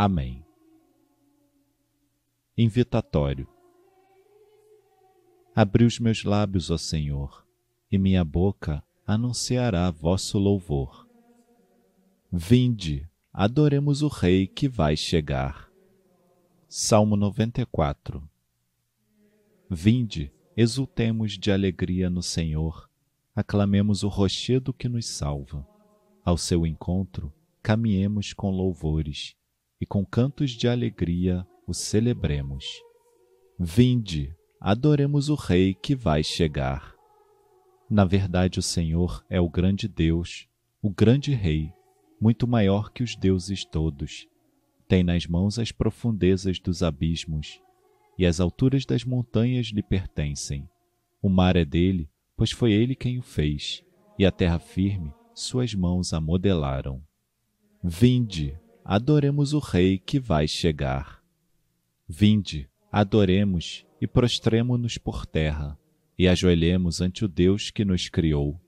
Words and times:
Amém. 0.00 0.46
Invitatório. 2.56 3.48
Abri 5.52 5.84
os 5.84 5.98
meus 5.98 6.22
lábios, 6.22 6.70
ó 6.70 6.78
Senhor, 6.78 7.44
e 7.90 7.98
minha 7.98 8.24
boca 8.24 8.80
anunciará 9.04 9.90
vosso 9.90 10.38
louvor. 10.38 11.08
Vinde, 12.30 13.10
adoremos 13.32 14.00
o 14.00 14.06
Rei 14.06 14.46
que 14.46 14.68
vai 14.68 14.96
chegar. 14.96 15.68
Salmo 16.68 17.16
94 17.16 18.22
Vinde, 19.68 20.32
exultemos 20.56 21.32
de 21.32 21.50
alegria 21.50 22.08
no 22.08 22.22
Senhor, 22.22 22.88
aclamemos 23.34 24.04
o 24.04 24.08
rochedo 24.08 24.72
que 24.72 24.88
nos 24.88 25.06
salva. 25.06 25.66
Ao 26.24 26.38
seu 26.38 26.64
encontro, 26.64 27.34
caminhemos 27.60 28.32
com 28.32 28.52
louvores 28.52 29.36
e 29.80 29.86
com 29.86 30.04
cantos 30.04 30.50
de 30.50 30.68
alegria 30.68 31.46
o 31.66 31.74
celebremos. 31.74 32.64
Vinde, 33.58 34.34
adoremos 34.60 35.28
o 35.28 35.34
Rei 35.34 35.74
que 35.74 35.94
vai 35.94 36.22
chegar. 36.22 36.94
Na 37.88 38.04
verdade, 38.04 38.58
o 38.58 38.62
Senhor 38.62 39.24
é 39.28 39.40
o 39.40 39.48
grande 39.48 39.88
Deus, 39.88 40.48
o 40.82 40.90
grande 40.90 41.32
Rei, 41.32 41.72
muito 42.20 42.46
maior 42.46 42.92
que 42.92 43.02
os 43.02 43.16
deuses 43.16 43.64
todos. 43.64 44.26
Tem 44.88 45.02
nas 45.02 45.26
mãos 45.26 45.58
as 45.58 45.72
profundezas 45.72 46.58
dos 46.58 46.82
abismos, 46.82 47.60
e 48.18 48.26
as 48.26 48.40
alturas 48.40 48.84
das 48.84 49.04
montanhas 49.04 49.68
lhe 49.68 49.82
pertencem. 49.82 50.68
O 51.22 51.28
mar 51.28 51.56
é 51.56 51.64
dele, 51.64 52.08
pois 52.36 52.50
foi 52.50 52.72
ele 52.72 52.94
quem 52.94 53.18
o 53.18 53.22
fez, 53.22 53.84
e 54.18 54.26
a 54.26 54.32
terra 54.32 54.58
firme 54.58 55.12
suas 55.38 55.72
mãos 55.74 56.12
a 56.12 56.20
modelaram. 56.20 57.00
Vinde, 57.82 58.58
adoremos 58.90 59.52
o 59.52 59.58
Rei 59.58 59.98
que 59.98 60.18
vai 60.18 60.48
chegar. 60.48 61.22
Vinde, 62.08 62.66
adoremos 62.90 63.84
e 64.00 64.06
prostremo-nos 64.06 64.96
por 64.96 65.26
terra 65.26 65.78
e 66.18 66.26
ajoelhemos 66.26 67.02
ante 67.02 67.22
o 67.22 67.28
Deus 67.28 67.70
que 67.70 67.84
nos 67.84 68.08
criou, 68.08 68.58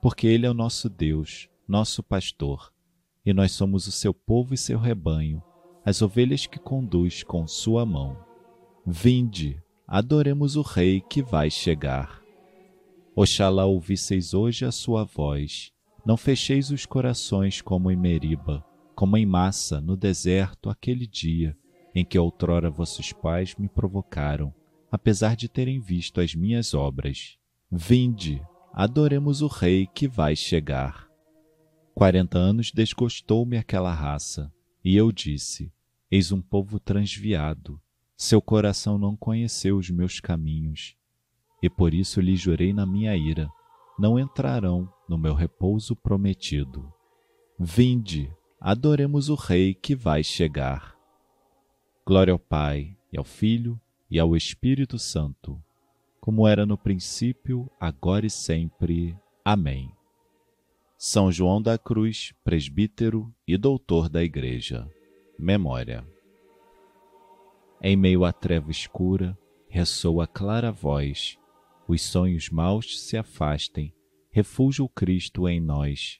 porque 0.00 0.28
Ele 0.28 0.46
é 0.46 0.50
o 0.50 0.54
nosso 0.54 0.88
Deus, 0.88 1.48
nosso 1.66 2.00
pastor, 2.00 2.72
e 3.24 3.34
nós 3.34 3.50
somos 3.50 3.88
o 3.88 3.90
seu 3.90 4.14
povo 4.14 4.54
e 4.54 4.56
seu 4.56 4.78
rebanho, 4.78 5.42
as 5.84 6.00
ovelhas 6.00 6.46
que 6.46 6.60
conduz 6.60 7.24
com 7.24 7.44
sua 7.48 7.84
mão. 7.84 8.16
Vinde, 8.86 9.60
adoremos 9.84 10.54
o 10.54 10.62
Rei 10.62 11.00
que 11.00 11.20
vai 11.20 11.50
chegar. 11.50 12.22
Oxalá 13.16 13.64
ouvisseis 13.64 14.32
hoje 14.32 14.64
a 14.64 14.70
sua 14.70 15.02
voz, 15.02 15.72
não 16.06 16.16
fecheis 16.16 16.70
os 16.70 16.86
corações 16.86 17.60
como 17.60 17.90
em 17.90 17.96
Meriba, 17.96 18.64
como 18.96 19.16
em 19.16 19.24
massa 19.24 19.80
no 19.80 19.96
deserto 19.96 20.68
aquele 20.68 21.06
dia 21.06 21.56
em 21.94 22.04
que 22.04 22.18
outrora 22.18 22.68
vossos 22.68 23.12
pais 23.12 23.54
me 23.54 23.68
provocaram 23.68 24.52
apesar 24.90 25.36
de 25.36 25.48
terem 25.48 25.80
visto 25.80 26.20
as 26.20 26.34
minhas 26.34 26.74
obras. 26.74 27.36
Vinde, 27.70 28.42
adoremos 28.72 29.42
o 29.42 29.46
Rei 29.46 29.86
que 29.86 30.08
vai 30.08 30.36
chegar. 30.36 31.06
Quarenta 31.94 32.38
anos 32.38 32.72
desgostou-me 32.72 33.56
aquela 33.56 33.92
raça, 33.92 34.52
e 34.84 34.96
eu 34.96 35.10
disse: 35.10 35.72
Eis 36.10 36.30
um 36.30 36.40
povo 36.40 36.78
transviado, 36.78 37.80
seu 38.16 38.40
coração 38.40 38.98
não 38.98 39.16
conheceu 39.16 39.76
os 39.76 39.90
meus 39.90 40.20
caminhos. 40.20 40.96
E 41.62 41.68
por 41.68 41.94
isso 41.94 42.20
lhe 42.20 42.36
jurei 42.36 42.72
na 42.72 42.86
minha 42.86 43.16
ira: 43.16 43.48
não 43.98 44.18
entrarão 44.18 44.90
no 45.08 45.18
meu 45.18 45.34
repouso 45.34 45.96
prometido. 45.96 46.92
Vinde, 47.58 48.30
adoremos 48.60 49.28
o 49.28 49.34
Rei 49.34 49.74
que 49.74 49.94
vai 49.94 50.24
chegar. 50.24 50.96
Glória 52.04 52.32
ao 52.32 52.38
Pai, 52.38 52.96
e 53.12 53.18
ao 53.18 53.24
Filho, 53.24 53.80
e 54.10 54.18
ao 54.18 54.36
Espírito 54.36 54.98
Santo, 54.98 55.62
como 56.20 56.46
era 56.46 56.66
no 56.66 56.76
princípio, 56.76 57.70
agora 57.78 58.26
e 58.26 58.30
sempre. 58.30 59.16
Amém. 59.44 59.92
São 60.98 61.30
João 61.30 61.60
da 61.60 61.76
Cruz, 61.78 62.32
presbítero 62.42 63.32
e 63.46 63.56
doutor 63.56 64.08
da 64.08 64.24
Igreja. 64.24 64.90
Memória. 65.38 66.06
Em 67.82 67.96
meio 67.96 68.24
à 68.24 68.32
treva 68.32 68.70
escura, 68.70 69.38
ressoa 69.68 70.26
clara 70.26 70.72
voz, 70.72 71.38
os 71.86 72.02
sonhos 72.02 72.48
maus 72.48 73.00
se 73.00 73.16
afastem, 73.16 73.94
refúgio 74.30 74.86
o 74.86 74.88
Cristo 74.88 75.48
em 75.48 75.60
nós. 75.60 76.18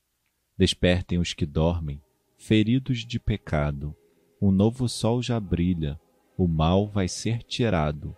Despertem 0.56 1.18
os 1.18 1.34
que 1.34 1.46
dormem, 1.46 2.00
feridos 2.46 3.04
de 3.04 3.18
pecado, 3.18 3.92
um 4.40 4.52
novo 4.52 4.88
sol 4.88 5.20
já 5.20 5.40
brilha, 5.40 5.98
o 6.38 6.46
mal 6.46 6.86
vai 6.86 7.08
ser 7.08 7.42
tirado. 7.42 8.16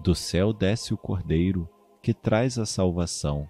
Do 0.00 0.14
céu 0.14 0.54
desce 0.54 0.94
o 0.94 0.96
Cordeiro, 0.96 1.68
que 2.02 2.14
traz 2.14 2.58
a 2.58 2.64
salvação. 2.64 3.46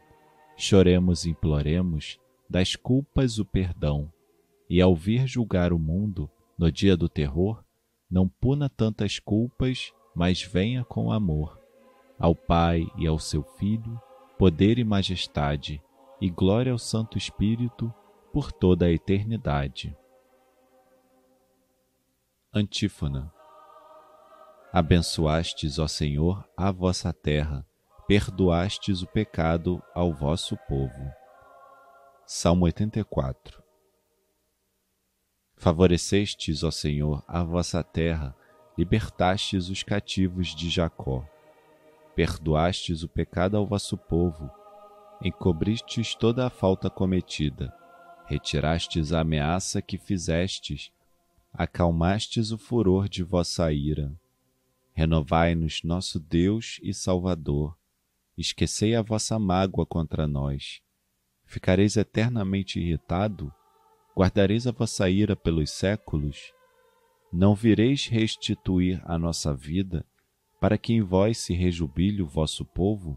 Choremos 0.56 1.24
e 1.24 1.30
imploremos 1.30 2.18
das 2.50 2.74
culpas 2.74 3.38
o 3.38 3.44
perdão. 3.44 4.12
E 4.68 4.82
ao 4.82 4.92
vir 4.92 5.24
julgar 5.24 5.72
o 5.72 5.78
mundo, 5.78 6.28
no 6.58 6.72
dia 6.72 6.96
do 6.96 7.08
terror, 7.08 7.62
não 8.10 8.28
puna 8.28 8.68
tantas 8.68 9.20
culpas, 9.20 9.92
mas 10.16 10.42
venha 10.42 10.84
com 10.84 11.12
amor. 11.12 11.60
Ao 12.18 12.34
Pai 12.34 12.88
e 12.96 13.06
ao 13.06 13.20
seu 13.20 13.44
Filho, 13.56 14.00
poder 14.36 14.80
e 14.80 14.84
majestade, 14.84 15.80
e 16.20 16.28
glória 16.28 16.72
ao 16.72 16.78
Santo 16.78 17.16
Espírito, 17.16 17.94
por 18.32 18.50
toda 18.50 18.86
a 18.86 18.90
eternidade. 18.90 19.96
Antífona 22.50 23.30
Abençoastes, 24.72 25.78
ó 25.78 25.86
Senhor, 25.86 26.48
a 26.56 26.72
vossa 26.72 27.12
terra, 27.12 27.66
perdoastes 28.06 29.02
o 29.02 29.06
pecado 29.06 29.82
ao 29.94 30.14
vosso 30.14 30.56
povo. 30.66 31.12
Salmo 32.24 32.64
84 32.64 33.62
Favorecestes, 35.58 36.64
ó 36.64 36.70
Senhor, 36.70 37.22
a 37.28 37.44
vossa 37.44 37.84
terra, 37.84 38.34
libertastes 38.78 39.68
os 39.68 39.82
cativos 39.82 40.54
de 40.54 40.70
Jacó. 40.70 41.28
Perdoastes 42.16 43.02
o 43.02 43.10
pecado 43.10 43.58
ao 43.58 43.66
vosso 43.66 43.98
povo, 43.98 44.50
encobristes 45.22 46.14
toda 46.14 46.46
a 46.46 46.50
falta 46.50 46.88
cometida, 46.88 47.70
retirastes 48.24 49.12
a 49.12 49.20
ameaça 49.20 49.82
que 49.82 49.98
fizestes, 49.98 50.90
acalmastes 51.58 52.52
o 52.52 52.56
furor 52.56 53.08
de 53.08 53.24
vossa 53.24 53.72
ira 53.72 54.16
Renovai-nos, 54.92 55.82
nosso 55.82 56.18
Deus 56.18 56.80
e 56.82 56.92
Salvador. 56.92 57.76
Esquecei 58.36 58.96
a 58.96 59.02
vossa 59.02 59.38
mágoa 59.38 59.86
contra 59.86 60.26
nós. 60.26 60.80
Ficareis 61.46 61.96
eternamente 61.96 62.80
irritado? 62.80 63.52
Guardareis 64.16 64.66
a 64.66 64.72
vossa 64.72 65.08
ira 65.08 65.36
pelos 65.36 65.70
séculos? 65.70 66.52
Não 67.32 67.54
vireis 67.54 68.08
restituir 68.08 69.00
a 69.04 69.16
nossa 69.16 69.54
vida, 69.54 70.04
para 70.60 70.76
que 70.76 70.92
em 70.92 71.00
vós 71.00 71.38
se 71.38 71.54
rejubile 71.54 72.20
o 72.22 72.26
vosso 72.26 72.64
povo? 72.64 73.16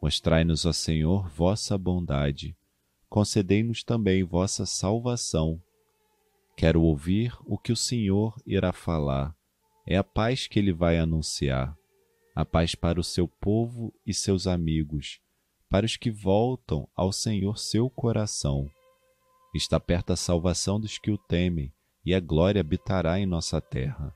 Mostrai-nos, 0.00 0.64
ó 0.64 0.72
Senhor, 0.72 1.28
vossa 1.28 1.76
bondade. 1.76 2.56
Concedei-nos 3.08 3.82
também 3.82 4.24
vossa 4.24 4.64
salvação. 4.64 5.60
Quero 6.56 6.82
ouvir 6.82 7.36
o 7.44 7.58
que 7.58 7.72
o 7.72 7.76
Senhor 7.76 8.34
irá 8.46 8.72
falar 8.72 9.36
é 9.86 9.96
a 9.96 10.02
paz 10.02 10.48
que 10.48 10.58
ele 10.58 10.72
vai 10.72 10.98
anunciar, 10.98 11.76
a 12.34 12.44
paz 12.44 12.74
para 12.74 12.98
o 12.98 13.04
seu 13.04 13.28
povo 13.28 13.94
e 14.04 14.12
seus 14.12 14.46
amigos, 14.48 15.20
para 15.70 15.86
os 15.86 15.96
que 15.96 16.10
voltam 16.10 16.88
ao 16.96 17.12
Senhor 17.12 17.56
seu 17.56 17.88
coração. 17.88 18.68
Está 19.54 19.78
perto 19.78 20.12
a 20.12 20.16
salvação 20.16 20.80
dos 20.80 20.98
que 20.98 21.10
o 21.10 21.16
temem, 21.16 21.72
e 22.04 22.14
a 22.14 22.20
glória 22.20 22.60
habitará 22.60 23.18
em 23.18 23.26
nossa 23.26 23.60
terra. 23.60 24.12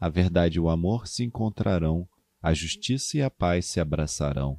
A 0.00 0.08
verdade 0.08 0.58
e 0.58 0.60
o 0.60 0.68
amor 0.68 1.06
se 1.06 1.24
encontrarão, 1.24 2.06
a 2.42 2.52
justiça 2.52 3.18
e 3.18 3.22
a 3.22 3.30
paz 3.30 3.66
se 3.66 3.80
abraçarão. 3.80 4.58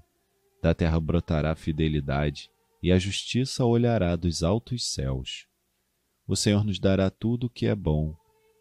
Da 0.61 0.73
terra 0.73 1.00
brotará 1.00 1.51
a 1.51 1.56
fidelidade, 1.56 2.50
e 2.81 2.91
a 2.94 2.97
justiça 2.97 3.65
olhará 3.65 4.15
dos 4.15 4.41
altos 4.41 4.94
céus. 4.94 5.49
O 6.30 6.36
Senhor 6.36 6.64
nos 6.64 6.78
dará 6.78 7.10
tudo 7.10 7.48
o 7.48 7.50
que 7.50 7.66
é 7.66 7.74
bom, 7.74 8.16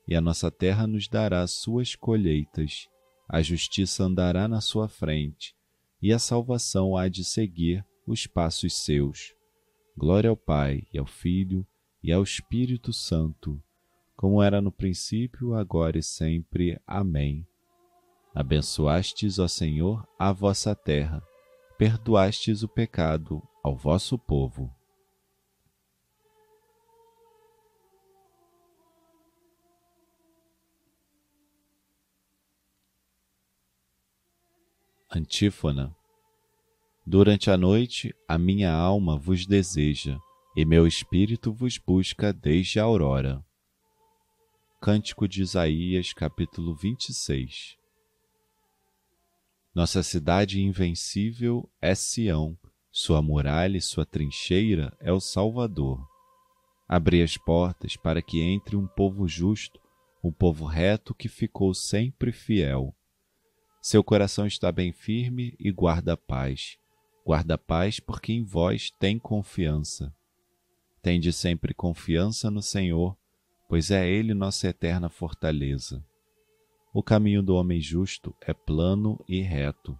e 0.06 0.14
a 0.14 0.22
nossa 0.22 0.50
terra 0.50 0.86
nos 0.86 1.06
dará 1.06 1.46
suas 1.46 1.94
colheitas. 1.94 2.88
A 3.28 3.42
justiça 3.42 4.04
andará 4.04 4.48
na 4.48 4.62
sua 4.62 4.88
frente, 4.88 5.54
e 6.00 6.10
a 6.10 6.18
salvação 6.18 6.96
há 6.96 7.08
de 7.08 7.22
seguir 7.22 7.84
os 8.06 8.26
passos 8.26 8.74
seus. 8.74 9.34
Glória 9.94 10.30
ao 10.30 10.36
Pai, 10.36 10.84
e 10.90 10.98
ao 10.98 11.04
Filho, 11.04 11.66
e 12.02 12.10
ao 12.10 12.22
Espírito 12.22 12.90
Santo, 12.90 13.62
como 14.16 14.42
era 14.42 14.62
no 14.62 14.72
princípio, 14.72 15.54
agora 15.54 15.98
e 15.98 16.02
sempre. 16.02 16.80
Amém. 16.86 17.46
Abençoastes, 18.34 19.38
ó 19.38 19.46
Senhor, 19.46 20.08
a 20.18 20.32
vossa 20.32 20.74
terra, 20.74 21.22
perdoastes 21.76 22.62
o 22.62 22.68
pecado 22.68 23.42
ao 23.62 23.76
vosso 23.76 24.18
povo. 24.18 24.77
Antífona. 35.10 35.96
Durante 37.06 37.50
a 37.50 37.56
noite 37.56 38.14
a 38.28 38.36
minha 38.36 38.70
alma 38.70 39.16
vos 39.16 39.46
deseja, 39.46 40.18
e 40.54 40.66
meu 40.66 40.86
espírito 40.86 41.50
vos 41.50 41.78
busca 41.78 42.30
desde 42.30 42.78
a 42.78 42.82
aurora. 42.82 43.42
Cântico 44.82 45.26
de 45.26 45.40
Isaías, 45.40 46.12
capítulo 46.12 46.74
26 46.74 47.78
Nossa 49.74 50.02
cidade 50.02 50.60
invencível 50.60 51.66
é 51.80 51.94
Sião, 51.94 52.54
sua 52.92 53.22
muralha 53.22 53.78
e 53.78 53.80
sua 53.80 54.04
trincheira 54.04 54.94
é 55.00 55.10
o 55.10 55.20
Salvador. 55.20 56.06
Abri 56.86 57.22
as 57.22 57.38
portas 57.38 57.96
para 57.96 58.20
que 58.20 58.42
entre 58.42 58.76
um 58.76 58.86
povo 58.86 59.26
justo, 59.26 59.80
um 60.22 60.30
povo 60.30 60.66
reto 60.66 61.14
que 61.14 61.30
ficou 61.30 61.72
sempre 61.72 62.30
fiel. 62.30 62.94
Seu 63.80 64.02
coração 64.02 64.46
está 64.46 64.72
bem 64.72 64.92
firme 64.92 65.54
e 65.58 65.70
guarda 65.70 66.14
a 66.14 66.16
paz. 66.16 66.76
Guarda 67.24 67.54
a 67.54 67.58
paz 67.58 68.00
porque 68.00 68.32
em 68.32 68.42
vós 68.42 68.90
tem 68.98 69.18
confiança. 69.18 70.14
Tende 71.00 71.32
sempre 71.32 71.72
confiança 71.72 72.50
no 72.50 72.60
Senhor, 72.60 73.16
pois 73.68 73.90
é 73.90 74.08
Ele 74.08 74.34
nossa 74.34 74.68
eterna 74.68 75.08
fortaleza. 75.08 76.04
O 76.92 77.02
caminho 77.02 77.42
do 77.42 77.54
homem 77.54 77.80
justo 77.80 78.34
é 78.40 78.52
plano 78.52 79.22
e 79.28 79.40
reto, 79.40 79.96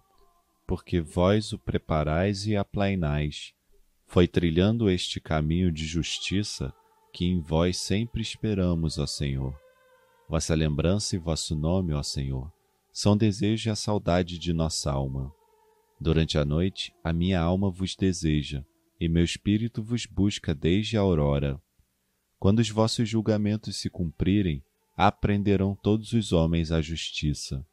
porque 0.67 0.99
vós 0.99 1.53
o 1.53 1.59
preparais 1.59 2.45
e 2.45 2.57
aplainais. 2.57 3.53
Foi 4.05 4.27
trilhando 4.27 4.89
este 4.89 5.21
caminho 5.21 5.71
de 5.71 5.85
justiça 5.85 6.73
que 7.13 7.25
em 7.25 7.39
vós 7.39 7.77
sempre 7.77 8.21
esperamos, 8.21 8.97
ó 8.97 9.05
Senhor. 9.05 9.57
Vossa 10.27 10.53
lembrança 10.53 11.15
e 11.15 11.19
vosso 11.19 11.55
nome, 11.55 11.93
ó 11.93 12.03
Senhor, 12.03 12.51
são 12.99 13.15
desejo 13.15 13.69
e 13.69 13.71
a 13.71 13.77
saudade 13.77 14.37
de 14.37 14.51
nossa 14.51 14.91
alma. 14.91 15.33
Durante 16.01 16.37
a 16.37 16.43
noite, 16.43 16.93
a 17.01 17.13
minha 17.13 17.39
alma 17.39 17.71
vos 17.71 17.95
deseja, 17.95 18.61
e 18.99 19.07
meu 19.07 19.23
espírito 19.23 19.81
vos 19.81 20.05
busca 20.05 20.53
desde 20.53 20.97
a 20.97 20.99
aurora. 20.99 21.61
Quando 22.37 22.59
os 22.59 22.69
vossos 22.69 23.07
julgamentos 23.07 23.77
se 23.77 23.89
cumprirem, 23.89 24.61
aprenderão 24.97 25.77
todos 25.81 26.11
os 26.11 26.33
homens 26.33 26.73
a 26.73 26.81
justiça. 26.81 27.65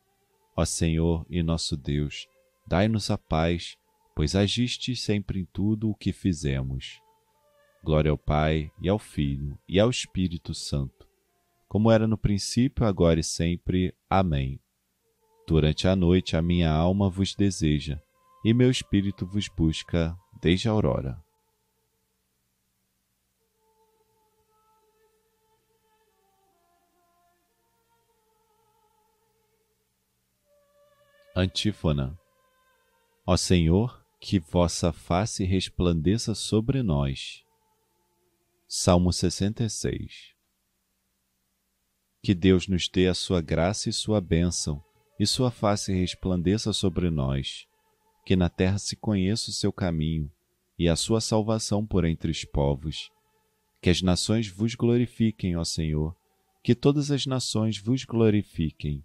Ó 0.56 0.64
Senhor 0.64 1.26
e 1.28 1.42
nosso 1.42 1.76
Deus, 1.76 2.28
dai-nos 2.64 3.10
a 3.10 3.18
paz, 3.18 3.76
pois 4.14 4.36
agistes 4.36 5.02
sempre 5.02 5.40
em 5.40 5.44
tudo 5.44 5.90
o 5.90 5.94
que 5.96 6.12
fizemos. 6.12 7.00
Glória 7.82 8.12
ao 8.12 8.18
Pai, 8.18 8.70
e 8.80 8.88
ao 8.88 9.00
Filho, 9.00 9.58
e 9.68 9.80
ao 9.80 9.90
Espírito 9.90 10.54
Santo, 10.54 11.04
como 11.68 11.90
era 11.90 12.06
no 12.06 12.16
princípio, 12.16 12.86
agora 12.86 13.18
e 13.18 13.24
sempre. 13.24 13.92
Amém. 14.08 14.60
Durante 15.46 15.86
a 15.86 15.94
noite 15.94 16.36
a 16.36 16.42
minha 16.42 16.72
alma 16.72 17.08
vos 17.08 17.32
deseja, 17.32 18.02
e 18.44 18.52
meu 18.52 18.68
espírito 18.68 19.24
vos 19.24 19.46
busca 19.48 20.18
desde 20.40 20.68
a 20.68 20.72
aurora. 20.72 21.24
Antífona 31.34 32.18
Ó 33.24 33.36
Senhor, 33.36 34.04
que 34.18 34.40
vossa 34.40 34.92
face 34.92 35.44
resplandeça 35.44 36.34
sobre 36.34 36.82
nós. 36.82 37.44
Salmo 38.66 39.12
66 39.12 40.34
Que 42.20 42.34
Deus 42.34 42.66
nos 42.66 42.88
dê 42.88 43.06
a 43.06 43.14
sua 43.14 43.40
graça 43.40 43.88
e 43.88 43.92
sua 43.92 44.20
bênção 44.20 44.85
e 45.18 45.26
sua 45.26 45.50
face 45.50 45.92
resplandeça 45.92 46.72
sobre 46.72 47.10
nós, 47.10 47.66
que 48.24 48.36
na 48.36 48.48
terra 48.48 48.78
se 48.78 48.96
conheça 48.96 49.50
o 49.50 49.54
seu 49.54 49.72
caminho 49.72 50.30
e 50.78 50.88
a 50.88 50.96
sua 50.96 51.20
salvação 51.20 51.86
por 51.86 52.04
entre 52.04 52.30
os 52.30 52.44
povos. 52.44 53.10
Que 53.80 53.90
as 53.90 54.02
nações 54.02 54.48
vos 54.48 54.74
glorifiquem, 54.74 55.56
ó 55.56 55.64
Senhor, 55.64 56.14
que 56.62 56.74
todas 56.74 57.10
as 57.10 57.24
nações 57.24 57.78
vos 57.78 58.04
glorifiquem. 58.04 59.04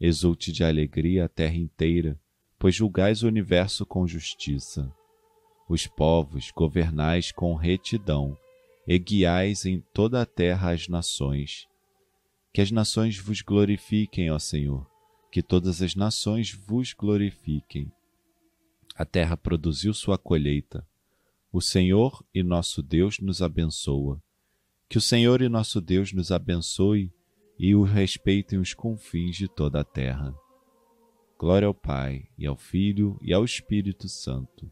Exulte 0.00 0.52
de 0.52 0.64
alegria 0.64 1.26
a 1.26 1.28
terra 1.28 1.54
inteira, 1.54 2.18
pois 2.58 2.74
julgais 2.74 3.22
o 3.22 3.28
universo 3.28 3.86
com 3.86 4.06
justiça. 4.06 4.92
Os 5.68 5.86
povos 5.86 6.50
governais 6.50 7.30
com 7.30 7.54
retidão, 7.54 8.36
e 8.86 8.98
guiais 8.98 9.64
em 9.64 9.80
toda 9.94 10.20
a 10.20 10.26
terra 10.26 10.72
as 10.72 10.88
nações. 10.88 11.66
Que 12.52 12.60
as 12.60 12.70
nações 12.70 13.18
vos 13.18 13.40
glorifiquem, 13.40 14.30
ó 14.30 14.38
Senhor, 14.38 14.86
que 15.34 15.42
todas 15.42 15.82
as 15.82 15.96
nações 15.96 16.52
vos 16.52 16.92
glorifiquem. 16.92 17.90
A 18.94 19.04
terra 19.04 19.36
produziu 19.36 19.92
sua 19.92 20.16
colheita. 20.16 20.86
O 21.52 21.60
Senhor 21.60 22.24
e 22.32 22.40
nosso 22.40 22.80
Deus 22.80 23.18
nos 23.18 23.42
abençoa. 23.42 24.22
Que 24.88 24.96
o 24.96 25.00
Senhor 25.00 25.42
e 25.42 25.48
nosso 25.48 25.80
Deus 25.80 26.12
nos 26.12 26.30
abençoe 26.30 27.12
e 27.58 27.74
o 27.74 27.82
respeitem 27.82 28.60
os 28.60 28.74
confins 28.74 29.34
de 29.34 29.48
toda 29.48 29.80
a 29.80 29.84
terra. 29.84 30.32
Glória 31.36 31.66
ao 31.66 31.74
Pai, 31.74 32.28
e 32.38 32.46
ao 32.46 32.56
Filho, 32.56 33.18
e 33.20 33.32
ao 33.32 33.44
Espírito 33.44 34.08
Santo, 34.08 34.70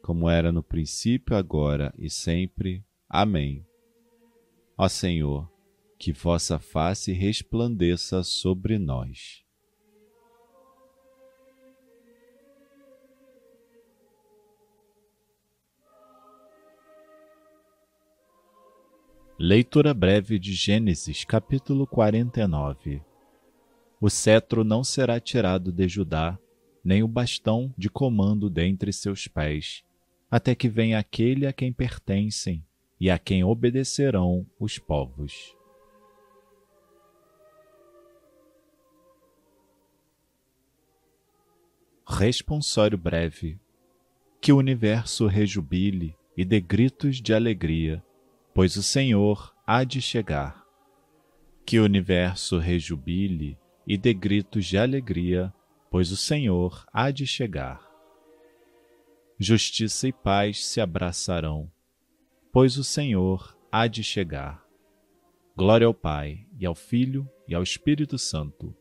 como 0.00 0.30
era 0.30 0.52
no 0.52 0.62
princípio, 0.62 1.34
agora 1.34 1.92
e 1.98 2.08
sempre. 2.08 2.84
Amém. 3.08 3.66
Ó 4.78 4.88
Senhor, 4.88 5.50
que 5.98 6.12
vossa 6.12 6.60
face 6.60 7.10
resplandeça 7.10 8.22
sobre 8.22 8.78
nós. 8.78 9.41
Leitura 19.44 19.92
breve 19.92 20.38
de 20.38 20.52
Gênesis, 20.52 21.24
capítulo 21.24 21.84
49. 21.84 23.02
O 24.00 24.08
cetro 24.08 24.62
não 24.62 24.84
será 24.84 25.18
tirado 25.18 25.72
de 25.72 25.88
Judá, 25.88 26.38
nem 26.84 27.02
o 27.02 27.08
bastão 27.08 27.74
de 27.76 27.90
comando 27.90 28.48
dentre 28.48 28.92
seus 28.92 29.26
pés, 29.26 29.82
até 30.30 30.54
que 30.54 30.68
venha 30.68 30.96
aquele 30.96 31.44
a 31.44 31.52
quem 31.52 31.72
pertencem 31.72 32.64
e 33.00 33.10
a 33.10 33.18
quem 33.18 33.42
obedecerão 33.42 34.46
os 34.60 34.78
povos. 34.78 35.56
Responsório 42.08 42.96
breve. 42.96 43.58
Que 44.40 44.52
o 44.52 44.56
universo 44.56 45.26
rejubile 45.26 46.14
e 46.36 46.44
dê 46.44 46.60
gritos 46.60 47.20
de 47.20 47.34
alegria 47.34 48.00
pois 48.54 48.76
o 48.76 48.82
Senhor 48.82 49.54
há 49.66 49.84
de 49.84 50.00
chegar. 50.00 50.64
Que 51.64 51.78
o 51.78 51.84
universo 51.84 52.58
rejubile 52.58 53.58
e 53.86 53.96
dê 53.96 54.12
gritos 54.12 54.66
de 54.66 54.76
alegria, 54.76 55.52
pois 55.90 56.10
o 56.10 56.16
Senhor 56.16 56.84
há 56.92 57.10
de 57.10 57.26
chegar. 57.26 57.80
Justiça 59.38 60.08
e 60.08 60.12
paz 60.12 60.64
se 60.64 60.80
abraçarão, 60.80 61.70
pois 62.52 62.76
o 62.76 62.84
Senhor 62.84 63.56
há 63.70 63.86
de 63.86 64.02
chegar. 64.02 64.62
Glória 65.56 65.86
ao 65.86 65.94
Pai, 65.94 66.46
e 66.58 66.64
ao 66.64 66.74
Filho, 66.74 67.28
e 67.46 67.54
ao 67.54 67.62
Espírito 67.62 68.18
Santo. 68.18 68.74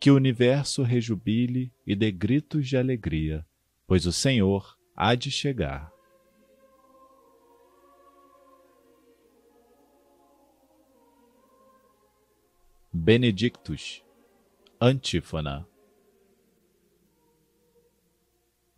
Que 0.00 0.10
o 0.10 0.16
universo 0.16 0.82
rejubile 0.82 1.72
e 1.86 1.94
dê 1.94 2.10
gritos 2.10 2.66
de 2.66 2.76
alegria, 2.76 3.44
pois 3.86 4.06
o 4.06 4.12
Senhor 4.12 4.76
há 4.96 5.14
de 5.14 5.30
chegar. 5.30 5.93
Benedictus, 12.96 14.04
Antífona. 14.80 15.66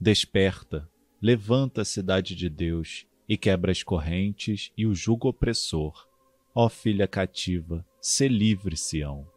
Desperta, 0.01 0.91
levanta, 1.21 1.85
cidade 1.85 2.35
de 2.35 2.49
Deus, 2.49 3.07
e 3.29 3.37
quebra 3.37 3.71
as 3.71 3.83
correntes 3.83 4.73
e 4.75 4.87
o 4.87 4.95
jugo 4.95 5.29
opressor. 5.29 6.09
Ó 6.55 6.67
filha 6.71 7.07
cativa, 7.07 7.87
se 8.01 8.27
livre, 8.27 8.75
Sião. 8.75 9.31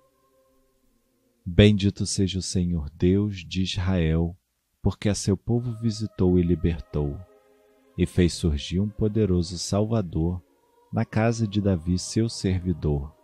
Bendito 1.46 2.06
seja 2.06 2.40
o 2.40 2.42
Senhor 2.42 2.90
Deus 2.92 3.44
de 3.46 3.62
Israel, 3.62 4.34
porque 4.82 5.10
a 5.10 5.14
seu 5.14 5.36
povo 5.36 5.74
visitou 5.82 6.40
e 6.40 6.42
libertou, 6.42 7.20
e 7.98 8.06
fez 8.06 8.34
surgir 8.34 8.80
um 8.80 8.88
poderoso 8.88 9.60
Salvador 9.60 10.42
na 10.90 11.04
casa 11.04 11.46
de 11.46 11.60
Davi, 11.60 12.00
seu 12.00 12.30
servidor, 12.30 13.19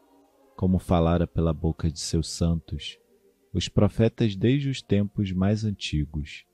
como 0.56 0.80
falara 0.80 1.28
pela 1.28 1.54
boca 1.54 1.92
de 1.92 2.00
seus 2.00 2.30
santos, 2.30 2.98
os 3.54 3.68
profetas 3.68 4.36
desde 4.36 4.70
os 4.70 4.82
tempos 4.82 5.32
mais 5.32 5.64
antigos, 5.64 6.46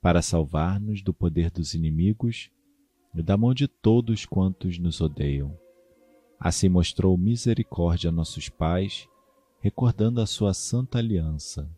para 0.00 0.22
salvar-nos 0.22 1.02
do 1.02 1.12
poder 1.12 1.50
dos 1.50 1.74
inimigos 1.74 2.50
e 3.14 3.22
da 3.22 3.36
mão 3.36 3.52
de 3.52 3.66
todos 3.66 4.24
quantos 4.24 4.78
nos 4.78 5.00
odeiam. 5.00 5.58
Assim 6.38 6.68
mostrou 6.68 7.16
misericórdia 7.16 8.10
a 8.10 8.12
nossos 8.12 8.48
pais, 8.48 9.08
recordando 9.60 10.20
a 10.20 10.26
sua 10.26 10.52
santa 10.54 10.98
aliança 10.98 11.68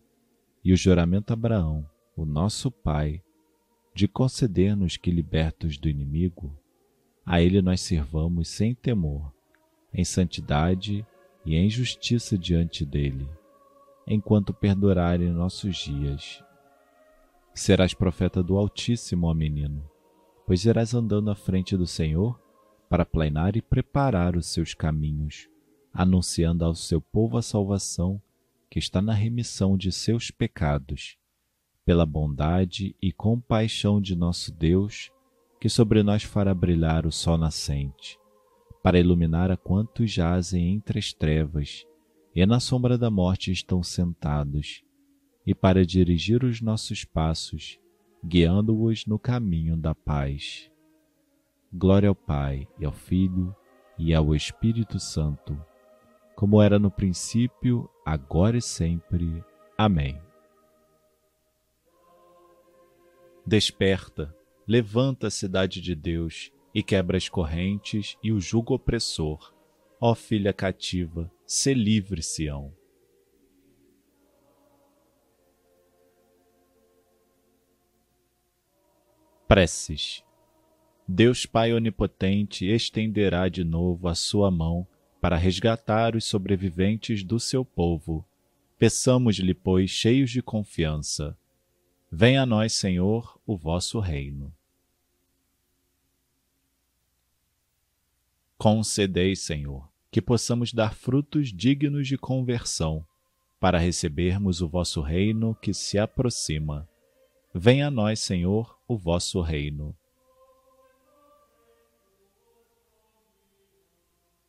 e 0.64 0.72
o 0.72 0.76
juramento 0.76 1.30
a 1.30 1.34
Abraão, 1.34 1.88
o 2.16 2.24
nosso 2.24 2.70
pai, 2.70 3.22
de 3.94 4.06
conceder-nos 4.06 4.96
que, 4.96 5.10
libertos 5.10 5.78
do 5.78 5.88
inimigo, 5.88 6.56
a 7.24 7.40
ele 7.40 7.62
nós 7.62 7.80
servamos 7.80 8.48
sem 8.48 8.74
temor, 8.74 9.32
em 9.92 10.04
santidade 10.04 11.06
e 11.48 11.56
em 11.56 11.70
justiça 11.70 12.36
diante 12.36 12.84
dele, 12.84 13.26
enquanto 14.06 14.52
perdurarem 14.52 15.30
nossos 15.30 15.78
dias. 15.78 16.44
Serás 17.54 17.94
profeta 17.94 18.42
do 18.42 18.58
Altíssimo, 18.58 19.28
ó 19.28 19.32
menino, 19.32 19.82
pois 20.46 20.66
irás 20.66 20.92
andando 20.92 21.30
à 21.30 21.34
frente 21.34 21.74
do 21.74 21.86
Senhor 21.86 22.38
para 22.86 23.06
planear 23.06 23.56
e 23.56 23.62
preparar 23.62 24.36
os 24.36 24.46
seus 24.46 24.74
caminhos, 24.74 25.48
anunciando 25.90 26.66
ao 26.66 26.74
seu 26.74 27.00
povo 27.00 27.38
a 27.38 27.42
salvação 27.42 28.20
que 28.68 28.78
está 28.78 29.00
na 29.00 29.14
remissão 29.14 29.74
de 29.74 29.90
seus 29.90 30.30
pecados, 30.30 31.16
pela 31.82 32.04
bondade 32.04 32.94
e 33.00 33.10
compaixão 33.10 34.02
de 34.02 34.14
nosso 34.14 34.52
Deus, 34.52 35.10
que 35.58 35.70
sobre 35.70 36.02
nós 36.02 36.24
fará 36.24 36.52
brilhar 36.52 37.06
o 37.06 37.10
sol 37.10 37.38
nascente, 37.38 38.18
para 38.82 38.98
iluminar 38.98 39.50
a 39.50 39.56
quantos 39.56 40.10
jazem 40.10 40.74
entre 40.74 40.98
as 40.98 41.12
trevas 41.12 41.86
e 42.40 42.46
na 42.46 42.60
sombra 42.60 42.96
da 42.96 43.10
morte 43.10 43.50
estão 43.50 43.82
sentados, 43.82 44.84
e 45.44 45.52
para 45.52 45.84
dirigir 45.84 46.44
os 46.44 46.60
nossos 46.60 47.04
passos, 47.04 47.80
guiando-os 48.24 49.06
no 49.06 49.18
caminho 49.18 49.76
da 49.76 49.92
paz. 49.92 50.70
Glória 51.72 52.08
ao 52.08 52.14
Pai, 52.14 52.68
e 52.78 52.84
ao 52.84 52.92
Filho, 52.92 53.52
e 53.98 54.14
ao 54.14 54.36
Espírito 54.36 55.00
Santo, 55.00 55.60
como 56.36 56.62
era 56.62 56.78
no 56.78 56.92
princípio, 56.92 57.90
agora 58.06 58.56
e 58.56 58.62
sempre. 58.62 59.42
Amém. 59.76 60.16
Desperta, 63.44 64.32
levanta 64.64 65.26
a 65.26 65.30
cidade 65.30 65.80
de 65.80 65.96
Deus 65.96 66.52
e 66.74 66.82
quebra 66.82 67.16
as 67.16 67.28
correntes 67.28 68.16
e 68.22 68.32
o 68.32 68.40
jugo 68.40 68.74
opressor. 68.74 69.54
Ó 70.00 70.14
filha 70.14 70.52
cativa, 70.52 71.30
se 71.46 71.74
livre, 71.74 72.22
Sião. 72.22 72.72
Preces 79.48 80.22
Deus 81.10 81.46
Pai 81.46 81.72
Onipotente 81.72 82.66
estenderá 82.66 83.48
de 83.48 83.64
novo 83.64 84.08
a 84.08 84.14
sua 84.14 84.50
mão 84.50 84.86
para 85.20 85.36
resgatar 85.36 86.14
os 86.14 86.26
sobreviventes 86.26 87.24
do 87.24 87.40
seu 87.40 87.64
povo. 87.64 88.26
Peçamos-lhe, 88.78 89.54
pois, 89.54 89.90
cheios 89.90 90.30
de 90.30 90.42
confiança. 90.42 91.36
Venha 92.12 92.42
a 92.42 92.46
nós, 92.46 92.74
Senhor, 92.74 93.40
o 93.46 93.56
vosso 93.56 93.98
reino. 93.98 94.54
Concedei, 98.58 99.36
Senhor, 99.36 99.88
que 100.10 100.20
possamos 100.20 100.72
dar 100.72 100.92
frutos 100.92 101.52
dignos 101.52 102.08
de 102.08 102.18
conversão, 102.18 103.06
para 103.60 103.78
recebermos 103.78 104.60
o 104.60 104.68
vosso 104.68 105.00
reino 105.00 105.54
que 105.54 105.72
se 105.72 105.96
aproxima. 105.96 106.88
Venha 107.54 107.86
a 107.86 107.90
nós, 107.90 108.18
Senhor, 108.18 108.76
o 108.88 108.96
vosso 108.96 109.40
reino. 109.40 109.96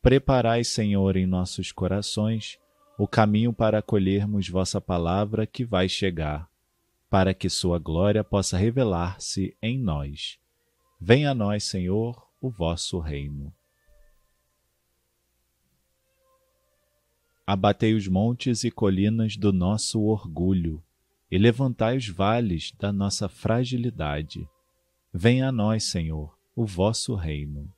Preparai, 0.02 0.64
Senhor, 0.64 1.16
em 1.16 1.26
nossos 1.26 1.70
corações 1.70 2.58
o 2.98 3.06
caminho 3.06 3.52
para 3.52 3.78
acolhermos 3.78 4.48
vossa 4.48 4.80
palavra 4.80 5.46
que 5.46 5.64
vai 5.64 5.88
chegar, 5.88 6.50
para 7.08 7.32
que 7.32 7.48
sua 7.48 7.78
glória 7.78 8.22
possa 8.22 8.58
revelar-se 8.58 9.56
em 9.62 9.78
nós. 9.78 10.38
Venha 11.00 11.30
a 11.30 11.34
nós, 11.34 11.64
Senhor, 11.64 12.28
o 12.40 12.50
vosso 12.50 12.98
reino. 12.98 13.54
Abatei 17.52 17.94
os 17.94 18.06
montes 18.06 18.62
e 18.62 18.70
colinas 18.70 19.36
do 19.36 19.52
nosso 19.52 20.02
orgulho, 20.02 20.80
e 21.28 21.36
levantai 21.36 21.96
os 21.96 22.06
vales 22.06 22.70
da 22.78 22.92
nossa 22.92 23.28
fragilidade. 23.28 24.48
Venha 25.12 25.48
a 25.48 25.50
nós, 25.50 25.82
Senhor, 25.82 26.38
o 26.54 26.64
vosso 26.64 27.12
reino. 27.16 27.68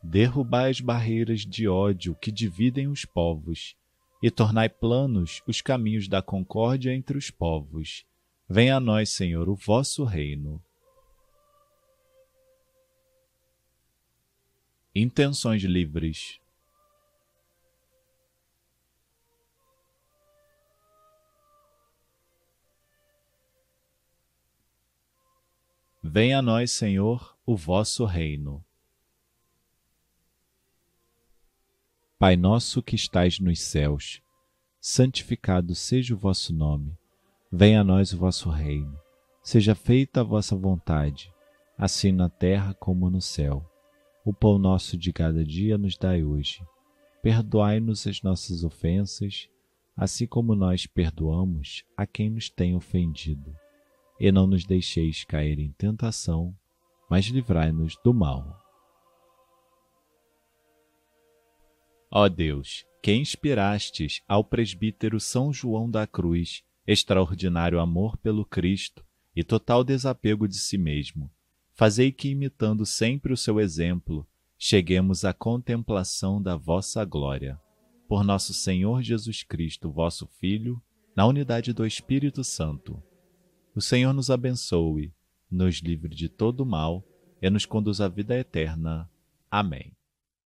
Derrubai 0.00 0.70
as 0.70 0.80
barreiras 0.80 1.40
de 1.40 1.66
ódio 1.66 2.14
que 2.14 2.30
dividem 2.30 2.86
os 2.86 3.04
povos, 3.04 3.76
e 4.22 4.30
tornai 4.30 4.68
planos 4.68 5.42
os 5.48 5.60
caminhos 5.60 6.06
da 6.06 6.22
concórdia 6.22 6.94
entre 6.94 7.18
os 7.18 7.28
povos. 7.28 8.06
Venha 8.48 8.76
a 8.76 8.80
nós, 8.80 9.10
Senhor, 9.10 9.48
o 9.48 9.56
vosso 9.56 10.04
reino. 10.04 10.62
Intenções 14.98 15.62
livres. 15.62 16.40
Venha 26.02 26.38
a 26.38 26.40
nós, 26.40 26.70
Senhor, 26.70 27.36
o 27.44 27.54
vosso 27.54 28.06
reino. 28.06 28.64
Pai 32.18 32.34
nosso 32.34 32.82
que 32.82 32.96
estais 32.96 33.38
nos 33.38 33.60
céus, 33.60 34.22
santificado 34.80 35.74
seja 35.74 36.14
o 36.14 36.18
vosso 36.18 36.54
nome. 36.54 36.96
Venha 37.52 37.82
a 37.82 37.84
nós 37.84 38.14
o 38.14 38.16
vosso 38.16 38.48
reino. 38.48 38.98
Seja 39.42 39.74
feita 39.74 40.22
a 40.22 40.24
vossa 40.24 40.56
vontade, 40.56 41.30
assim 41.76 42.12
na 42.12 42.30
terra 42.30 42.72
como 42.72 43.10
no 43.10 43.20
céu. 43.20 43.75
O 44.26 44.32
pão 44.32 44.58
nosso 44.58 44.98
de 44.98 45.12
cada 45.12 45.44
dia 45.44 45.78
nos 45.78 45.96
dai 45.96 46.24
hoje. 46.24 46.60
Perdoai-nos 47.22 48.08
as 48.08 48.22
nossas 48.22 48.64
ofensas, 48.64 49.48
assim 49.96 50.26
como 50.26 50.56
nós 50.56 50.84
perdoamos 50.84 51.84
a 51.96 52.04
quem 52.04 52.30
nos 52.30 52.50
tem 52.50 52.74
ofendido. 52.74 53.54
E 54.18 54.32
não 54.32 54.44
nos 54.48 54.64
deixeis 54.64 55.22
cair 55.22 55.60
em 55.60 55.70
tentação, 55.70 56.52
mas 57.08 57.26
livrai-nos 57.26 57.96
do 58.02 58.12
mal. 58.12 58.60
Ó 62.10 62.28
Deus, 62.28 62.84
que 63.00 63.14
inspirastes 63.14 64.24
ao 64.26 64.42
presbítero 64.42 65.20
São 65.20 65.52
João 65.52 65.88
da 65.88 66.04
Cruz 66.04 66.64
extraordinário 66.84 67.78
amor 67.78 68.16
pelo 68.16 68.44
Cristo 68.44 69.06
e 69.36 69.44
total 69.44 69.84
desapego 69.84 70.48
de 70.48 70.58
si 70.58 70.76
mesmo, 70.76 71.30
fazei 71.76 72.10
que, 72.10 72.30
imitando 72.30 72.84
sempre 72.84 73.32
o 73.32 73.36
seu 73.36 73.60
exemplo, 73.60 74.26
cheguemos 74.58 75.24
à 75.24 75.32
contemplação 75.32 76.42
da 76.42 76.56
vossa 76.56 77.04
glória. 77.04 77.60
Por 78.08 78.24
nosso 78.24 78.54
Senhor 78.54 79.02
Jesus 79.02 79.42
Cristo, 79.42 79.90
vosso 79.90 80.26
Filho, 80.40 80.82
na 81.14 81.26
unidade 81.26 81.72
do 81.72 81.86
Espírito 81.86 82.42
Santo. 82.42 83.00
O 83.74 83.80
Senhor 83.80 84.12
nos 84.12 84.30
abençoe, 84.30 85.12
nos 85.50 85.76
livre 85.76 86.14
de 86.14 86.28
todo 86.28 86.64
mal 86.64 87.04
e 87.40 87.50
nos 87.50 87.66
conduz 87.66 88.00
à 88.00 88.08
vida 88.08 88.36
eterna. 88.36 89.08
Amém. 89.50 89.95